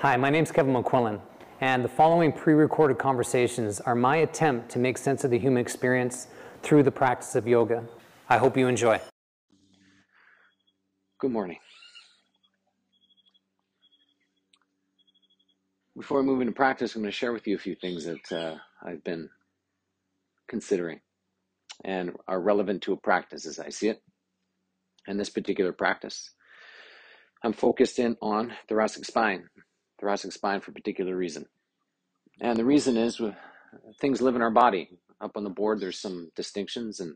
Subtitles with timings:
[0.00, 1.20] Hi, my name is Kevin McQuillan,
[1.60, 5.60] and the following pre recorded conversations are my attempt to make sense of the human
[5.60, 6.26] experience
[6.62, 7.84] through the practice of yoga.
[8.26, 8.98] I hope you enjoy.
[11.18, 11.58] Good morning.
[15.94, 18.32] Before we move into practice, I'm going to share with you a few things that
[18.32, 19.28] uh, I've been
[20.48, 21.00] considering
[21.84, 24.00] and are relevant to a practice as I see it.
[25.06, 26.30] And this particular practice,
[27.44, 29.50] I'm focused in on thoracic spine,
[30.00, 31.46] thoracic spine for a particular reason.
[32.40, 33.20] And the reason is
[34.00, 34.90] things live in our body.
[35.20, 37.14] Up on the board, there's some distinctions and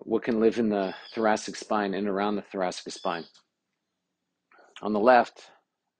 [0.00, 3.24] what can live in the thoracic spine and around the thoracic spine.
[4.82, 5.50] On the left,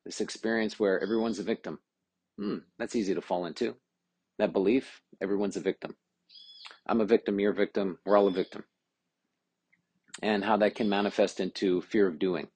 [0.04, 1.78] this experience where everyone's a victim.
[2.38, 3.76] Hmm, that's easy to fall into.
[4.38, 5.96] That belief, everyone's a victim.
[6.86, 8.64] I'm a victim, you're a victim, we're all a victim.
[10.22, 12.48] And how that can manifest into fear of doing,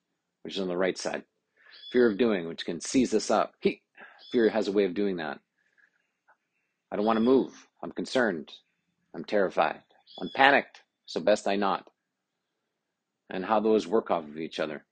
[0.42, 1.24] which is on the right side
[1.90, 3.54] fear of doing, which can seize us up.
[3.60, 3.82] He,
[4.32, 5.40] fear has a way of doing that.
[6.92, 7.66] I don't want to move.
[7.82, 8.52] I'm concerned.
[9.14, 9.80] I'm terrified.
[10.20, 10.82] I'm panicked.
[11.06, 11.86] So best I not.
[13.30, 14.84] And how those work off of each other.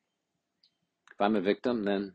[1.13, 2.13] If I'm a victim, then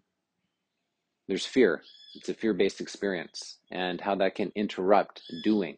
[1.28, 1.82] there's fear.
[2.16, 5.78] It's a fear based experience, and how that can interrupt doing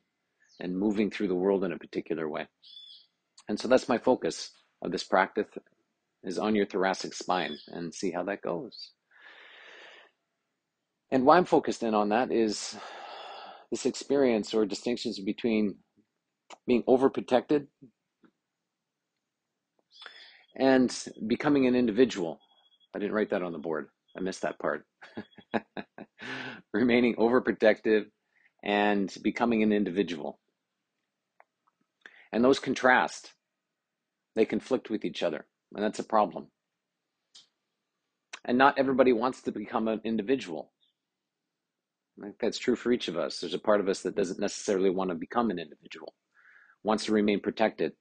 [0.59, 2.47] and moving through the world in a particular way.
[3.47, 5.47] And so that's my focus of this practice
[6.23, 8.91] is on your thoracic spine and see how that goes.
[11.15, 12.75] And why I'm focused in on that is
[13.71, 15.77] this experience or distinctions between
[16.67, 17.67] being overprotected
[20.57, 20.93] and
[21.25, 22.41] becoming an individual.
[22.93, 23.87] I didn't write that on the board.
[24.17, 24.85] I missed that part.
[26.73, 28.07] Remaining overprotective
[28.61, 30.37] and becoming an individual.
[32.33, 33.31] And those contrast,
[34.35, 36.47] they conflict with each other, and that's a problem.
[38.43, 40.73] And not everybody wants to become an individual.
[42.21, 43.39] Think that's true for each of us.
[43.39, 46.13] There's a part of us that doesn't necessarily want to become an individual,
[46.83, 47.93] wants to remain protected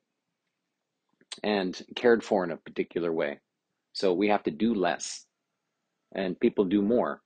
[1.43, 3.41] and cared for in a particular way.
[3.93, 5.27] So we have to do less,
[6.15, 7.23] and people do more.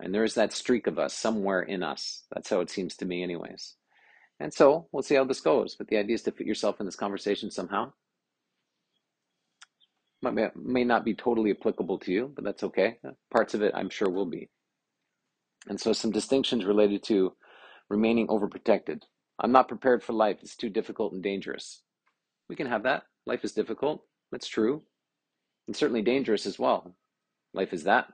[0.00, 2.24] And there's that streak of us somewhere in us.
[2.32, 3.76] That's how it seems to me, anyways.
[4.40, 5.76] And so we'll see how this goes.
[5.76, 7.92] But the idea is to fit yourself in this conversation somehow.
[10.22, 12.98] Might, may not be totally applicable to you, but that's okay.
[13.32, 14.48] Parts of it, I'm sure, will be.
[15.68, 17.34] And so some distinctions related to
[17.88, 19.02] remaining overprotected.
[19.38, 20.38] I'm not prepared for life.
[20.42, 21.82] It's too difficult and dangerous.
[22.48, 23.04] We can have that.
[23.26, 24.02] Life is difficult.
[24.30, 24.82] That's true.
[25.66, 26.94] And certainly dangerous as well.
[27.54, 28.06] Life is that.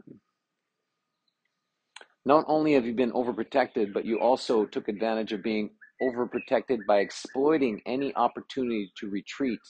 [2.24, 5.70] Not only have you been overprotected, but you also took advantage of being
[6.02, 9.60] overprotected by exploiting any opportunity to retreat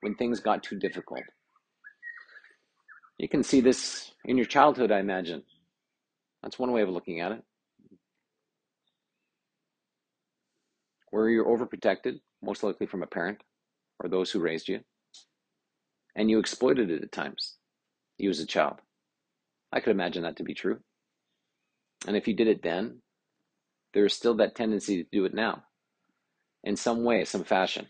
[0.00, 1.22] when things got too difficult.
[3.18, 5.42] You can see this in your childhood, I imagine.
[6.42, 7.42] That's one way of looking at it.
[11.10, 13.42] Where you're overprotected, most likely from a parent
[13.98, 14.80] or those who raised you,
[16.14, 17.56] and you exploited it at times,
[18.18, 18.80] you as a child.
[19.72, 20.78] I could imagine that to be true.
[22.06, 23.02] And if you did it then,
[23.94, 25.64] there is still that tendency to do it now
[26.64, 27.86] in some way, some fashion.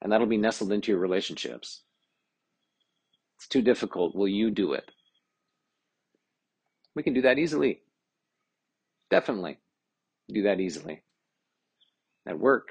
[0.00, 1.82] And that'll be nestled into your relationships.
[3.36, 4.14] It's too difficult.
[4.16, 4.90] Will you do it?
[6.94, 7.82] We can do that easily.
[9.10, 9.58] Definitely
[10.28, 11.02] do that easily.
[12.26, 12.68] At work,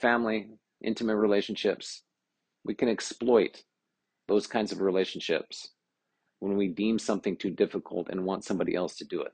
[0.00, 0.48] family,
[0.82, 2.02] intimate relationships,
[2.64, 3.62] we can exploit
[4.28, 5.70] those kinds of relationships
[6.40, 9.32] when we deem something too difficult and want somebody else to do it.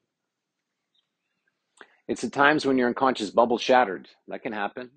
[2.08, 4.08] It's at times when your unconscious bubble shattered.
[4.28, 4.90] That can happen.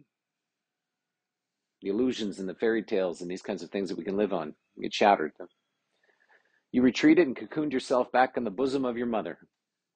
[1.81, 4.33] The illusions and the fairy tales and these kinds of things that we can live
[4.33, 5.33] on get shattered.
[6.75, 9.37] You retreated and cocooned yourself back in the bosom of your mother.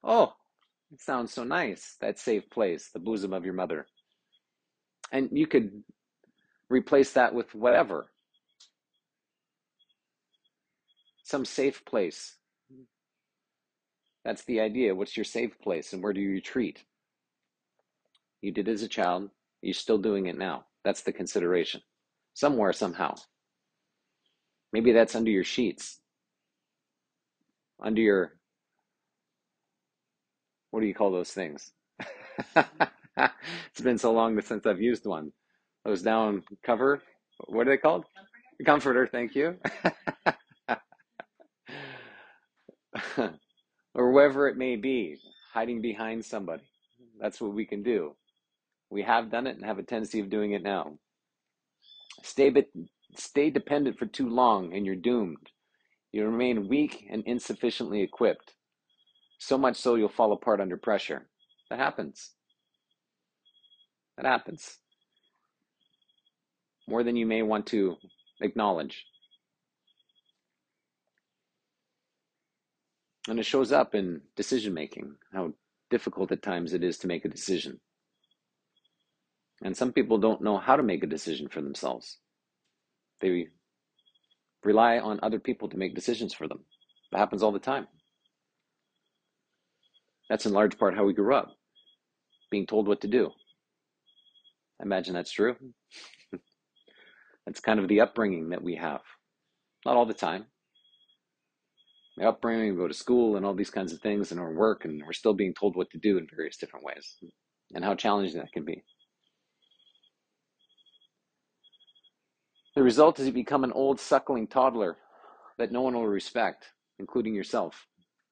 [0.02, 0.32] Oh,
[0.94, 3.86] it sounds so nice, that safe place, the bosom of your mother.
[5.12, 5.84] And you could
[6.70, 8.10] replace that with whatever.
[11.26, 12.38] Some safe place.
[14.24, 14.96] That's the idea.
[14.96, 16.86] What's your safe place and where do you retreat?
[18.40, 20.64] You did as a child, you're still doing it now.
[20.86, 21.82] That's the consideration.
[22.36, 23.16] Somewhere, somehow.
[24.72, 25.99] Maybe that's under your sheets
[27.84, 28.34] under your
[30.72, 31.72] what do you call those things?
[32.56, 35.32] it's been so long since I've used one.
[35.86, 37.02] Those down cover.
[37.48, 38.06] What are they called?
[38.66, 39.08] Comforter.
[39.08, 39.58] Comforter thank you.
[43.96, 45.18] or wherever it may be,
[45.54, 46.64] hiding behind somebody.
[47.20, 48.16] That's what we can do.
[48.90, 50.98] We have done it and have a tendency of doing it now.
[52.24, 52.54] Stay,
[53.18, 55.50] stay dependent for too long and you're doomed.
[56.12, 58.54] You remain weak and insufficiently equipped.
[59.38, 61.28] So much so you'll fall apart under pressure.
[61.70, 62.32] That happens.
[64.18, 64.78] That happens.
[66.88, 67.98] More than you may want to
[68.42, 69.06] acknowledge.
[73.28, 75.54] And it shows up in decision making, how
[75.92, 77.80] difficult at times it is to make a decision.
[79.62, 82.18] And some people don't know how to make a decision for themselves.
[83.22, 83.50] They
[84.64, 86.60] rely on other people to make decisions for them.
[87.12, 87.88] That happens all the time.
[90.30, 91.50] That's in large part how we grew up,
[92.52, 93.32] being told what to do.
[94.80, 95.56] I imagine that's true.
[97.46, 99.02] that's kind of the upbringing that we have.
[99.86, 100.46] Not all the time.
[102.18, 104.86] The upbringing, we go to school and all these kinds of things and our work,
[104.86, 107.16] and we're still being told what to do in various different ways,
[107.74, 108.84] and how challenging that can be.
[112.80, 114.96] The result is you become an old suckling toddler
[115.58, 117.86] that no one will respect, including yourself.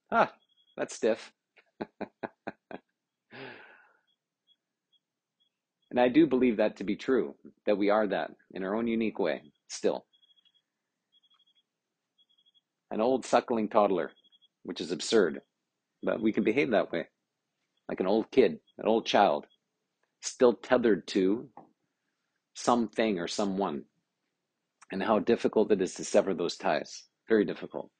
[0.09, 0.31] Ah,
[0.77, 1.33] that's stiff.
[5.91, 7.35] and I do believe that to be true,
[7.65, 10.05] that we are that in our own unique way, still.
[12.89, 14.11] An old suckling toddler,
[14.63, 15.41] which is absurd,
[16.01, 17.07] but we can behave that way,
[17.89, 19.45] like an old kid, an old child,
[20.21, 21.49] still tethered to
[22.53, 23.83] something or someone
[24.91, 27.03] and how difficult it is to sever those ties.
[27.27, 27.91] Very difficult.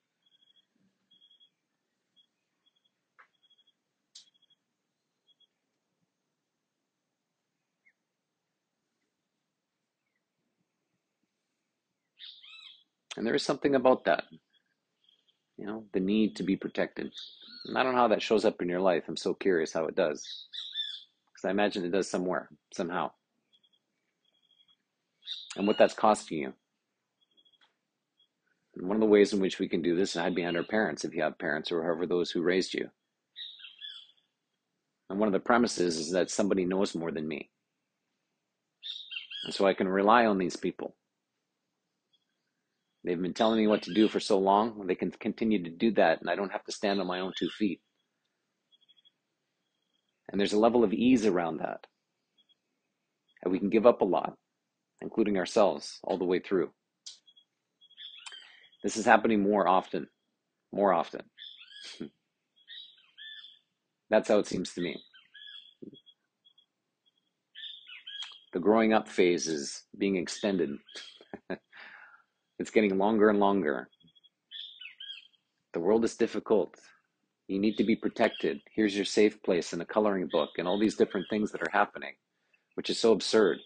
[13.18, 14.26] And there is something about that,
[15.58, 17.12] you know, the need to be protected.
[17.66, 19.06] And I don't know how that shows up in your life.
[19.08, 20.24] I'm so curious how it does.
[21.34, 23.12] Because I imagine it does somewhere, somehow.
[25.56, 26.54] And what that's costing you.
[28.88, 31.04] One of the ways in which we can do this is hide behind our parents,
[31.04, 32.90] if you have parents or however those who raised you.
[35.10, 37.50] And one of the premises is that somebody knows more than me.
[39.44, 40.96] And so I can rely on these people.
[43.04, 45.92] They've been telling me what to do for so long, they can continue to do
[45.92, 47.82] that, and I don't have to stand on my own two feet.
[50.30, 51.88] And there's a level of ease around that.
[53.44, 54.38] And we can give up a lot,
[55.02, 56.72] including ourselves, all the way through.
[58.88, 60.08] This is happening more often.
[60.72, 61.24] More often.
[64.10, 64.98] That's how it seems to me.
[68.54, 70.70] The growing up phase is being extended.
[72.60, 73.90] it's getting longer and longer.
[75.74, 76.76] The world is difficult.
[77.50, 78.62] You need to be protected.
[78.74, 81.72] Here's your safe place in a coloring book, and all these different things that are
[81.74, 82.14] happening,
[82.76, 83.58] which is so absurd.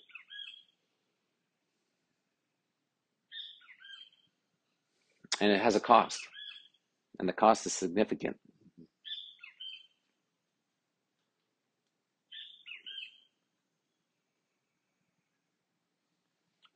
[5.41, 6.19] And it has a cost,
[7.19, 8.37] and the cost is significant.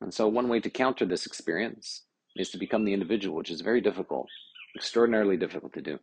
[0.00, 2.04] And so, one way to counter this experience
[2.36, 4.26] is to become the individual, which is very difficult,
[4.74, 5.98] extraordinarily difficult to do.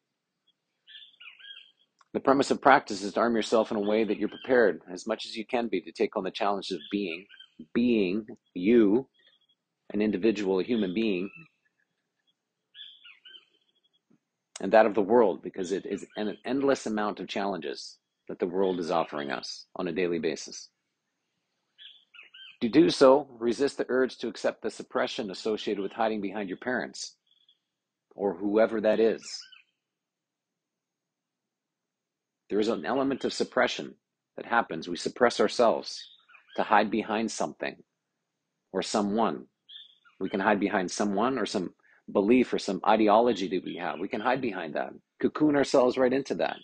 [2.14, 5.06] The premise of practice is to arm yourself in a way that you're prepared as
[5.06, 7.26] much as you can be to take on the challenges of being,
[7.74, 9.08] being you,
[9.92, 11.30] an individual, a human being,
[14.64, 17.98] and that of the world because it is an endless amount of challenges
[18.30, 20.70] that the world is offering us on a daily basis.
[22.62, 26.60] To do so, resist the urge to accept the suppression associated with hiding behind your
[26.60, 27.18] parents
[28.16, 29.38] or whoever that is.
[32.50, 33.96] There is an element of suppression
[34.38, 34.88] that happens.
[34.88, 36.02] We suppress ourselves
[36.56, 37.76] to hide behind something
[38.72, 39.48] or someone.
[40.22, 41.74] We can hide behind someone or some
[42.12, 44.00] belief or some ideology that we have.
[44.00, 44.92] We can hide behind that,
[45.22, 46.58] cocoon ourselves right into that,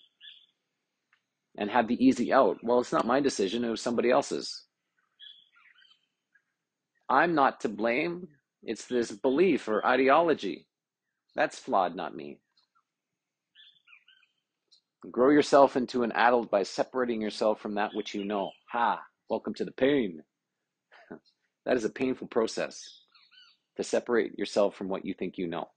[1.57, 2.57] and have the easy out.
[2.63, 4.65] Well, it's not my decision, it was somebody else's.
[7.09, 8.27] I'm not to blame.
[8.63, 10.67] It's this belief or ideology.
[11.35, 12.39] That's flawed, not me.
[15.11, 18.51] Grow yourself into an adult by separating yourself from that which you know.
[18.71, 20.21] Ha, welcome to the pain.
[21.65, 23.01] that is a painful process
[23.79, 25.69] to separate yourself from what you think you know,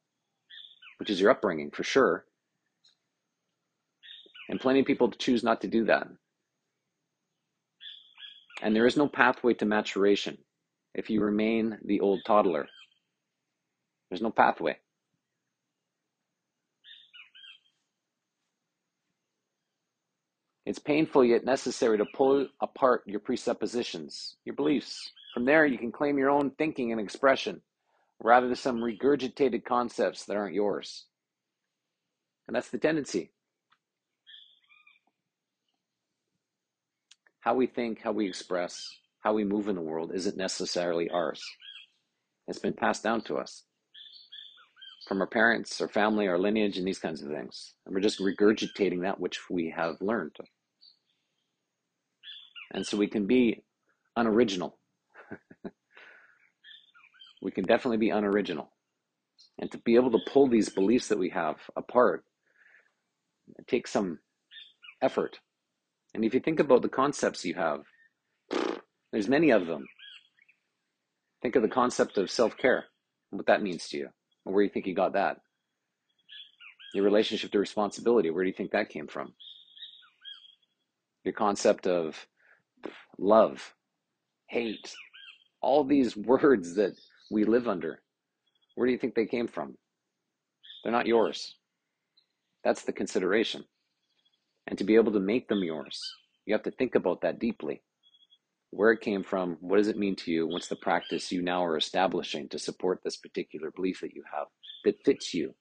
[0.98, 2.24] which is your upbringing for sure.
[4.48, 6.08] And plenty of people choose not to do that.
[8.60, 10.38] And there is no pathway to maturation
[10.96, 12.66] if you remain the old toddler.
[14.10, 14.76] There's no pathway.
[20.66, 25.12] It's painful yet necessary to pull apart your presuppositions, your beliefs.
[25.34, 27.62] From there, you can claim your own thinking and expression
[28.22, 31.06] rather than some regurgitated concepts that aren't yours.
[32.46, 33.32] And that's the tendency.
[37.40, 38.88] How we think, how we express,
[39.20, 41.42] how we move in the world isn't necessarily ours.
[42.46, 43.64] It's been passed down to us
[45.08, 47.74] from our parents, our family, our lineage, and these kinds of things.
[47.84, 50.36] And we're just regurgitating that which we have learned.
[52.72, 53.64] And so we can be
[54.16, 54.78] unoriginal.
[57.42, 58.70] we can definitely be unoriginal.
[59.58, 62.24] And to be able to pull these beliefs that we have apart,
[63.58, 64.20] it takes some
[65.02, 65.40] effort.
[66.14, 67.80] And if you think about the concepts you have,
[69.12, 69.86] there's many of them.
[71.42, 72.84] Think of the concept of self care,
[73.30, 74.08] what that means to you,
[74.44, 75.38] or where you think you got that.
[76.94, 79.32] Your relationship to responsibility, where do you think that came from?
[81.24, 82.26] Your concept of
[83.18, 83.74] love,
[84.46, 84.94] hate,
[85.60, 86.92] all these words that
[87.30, 88.00] we live under,
[88.74, 89.76] where do you think they came from?
[90.82, 91.56] They're not yours.
[92.64, 93.64] That's the consideration.
[94.66, 96.00] And to be able to make them yours,
[96.46, 97.82] you have to think about that deeply.
[98.70, 100.46] Where it came from, what does it mean to you?
[100.46, 104.46] What's the practice you now are establishing to support this particular belief that you have
[104.84, 105.54] that fits you?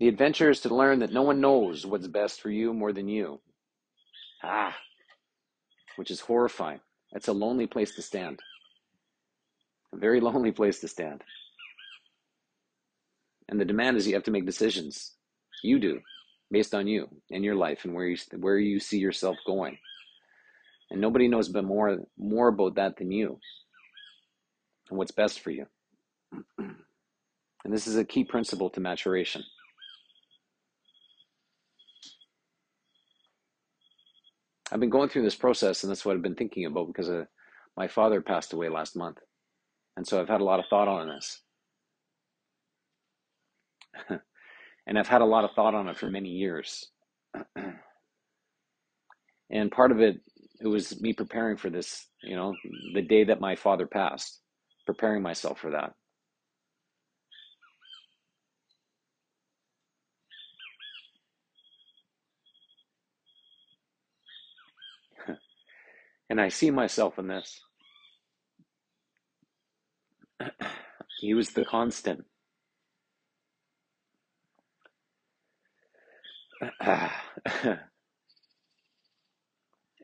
[0.00, 3.08] The adventure is to learn that no one knows what's best for you more than
[3.08, 3.40] you.
[4.42, 4.76] Ah,
[5.96, 6.80] which is horrifying.
[7.12, 8.40] It's a lonely place to stand.
[9.94, 11.22] A very lonely place to stand.
[13.48, 15.12] And the demand is you have to make decisions.
[15.62, 16.00] You do,
[16.50, 19.78] based on you and your life and where you where you see yourself going.
[20.90, 23.38] And nobody knows but more more about that than you.
[24.88, 25.66] And what's best for you.
[27.64, 29.44] And this is a key principle to maturation.
[34.72, 37.24] I've been going through this process, and that's what I've been thinking about because uh,
[37.76, 39.18] my father passed away last month.
[39.96, 41.42] And so I've had a lot of thought on this.
[44.86, 46.88] and I've had a lot of thought on it for many years.
[49.50, 50.20] and part of it,
[50.60, 52.54] it was me preparing for this, you know,
[52.94, 54.40] the day that my father passed,
[54.86, 55.92] preparing myself for that.
[66.32, 67.60] And I see myself in this.
[71.20, 72.24] he was the constant.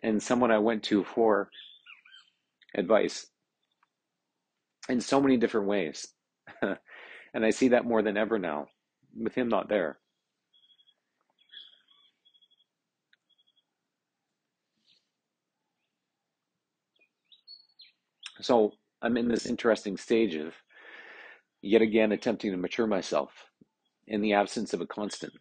[0.03, 1.49] and someone I went to for
[2.75, 3.29] advice
[4.91, 6.09] in so many different ways.
[6.63, 8.67] and I see that more than ever now,
[9.19, 9.99] with him not there.
[18.43, 20.55] So I'm in this interesting stage of
[21.63, 23.31] yet again attempting to mature myself
[24.07, 25.33] in the absence of a constant.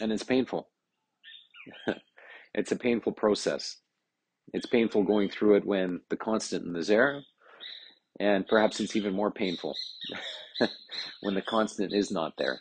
[0.00, 0.68] And it's painful.
[2.54, 3.78] it's a painful process.
[4.52, 7.22] It's painful going through it when the constant is there,
[8.20, 9.76] and perhaps it's even more painful
[11.22, 12.60] when the constant is not there.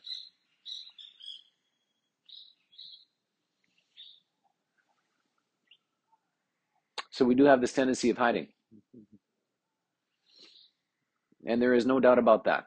[7.13, 8.47] So we do have this tendency of hiding.
[11.45, 12.65] And there is no doubt about that.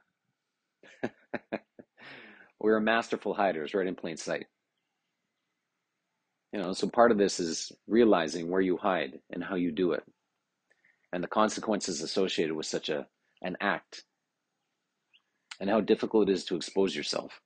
[2.61, 4.47] We're masterful hiders right in plain sight.
[6.53, 9.93] You know, so part of this is realizing where you hide and how you do
[9.93, 10.05] it
[11.13, 13.05] and the consequences associated with such a
[13.43, 14.05] an act
[15.61, 17.41] and how difficult it is to expose yourself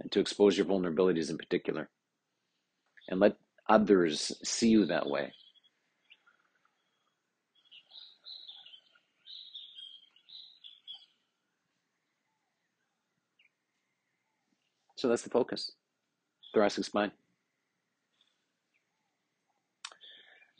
[0.00, 1.90] and to expose your vulnerabilities in particular
[3.08, 3.36] and let
[3.68, 5.32] others see you that way
[14.96, 15.72] So that's the focus
[16.54, 17.12] thoracic spine.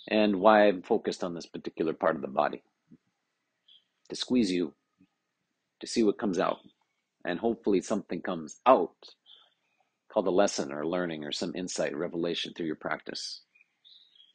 [0.09, 2.63] And why I'm focused on this particular part of the body
[4.11, 4.75] to squeeze you,
[5.81, 6.59] to see what comes out.
[7.25, 8.95] And hopefully, something comes out
[10.13, 13.41] called a lesson or learning or some insight, revelation through your practice.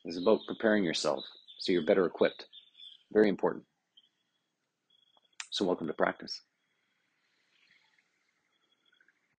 [0.03, 1.23] It's about preparing yourself
[1.59, 2.47] so you're better equipped.
[3.13, 3.63] Very important.
[5.51, 6.41] So, welcome to practice.